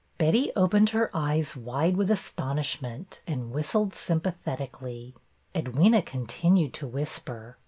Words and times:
Betty 0.17 0.51
opened 0.55 0.89
her 0.89 1.11
eyes 1.13 1.55
wide 1.55 1.95
with 1.95 2.09
astonishment 2.09 3.21
and 3.27 3.51
whistled 3.51 3.93
sympathetically. 3.93 5.13
Edwyna 5.53 6.03
continued 6.03 6.73
to 6.73 6.87
whisper. 6.87 7.59